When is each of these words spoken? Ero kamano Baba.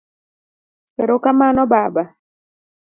Ero 1.01 1.15
kamano 1.23 1.61
Baba. 1.71 2.03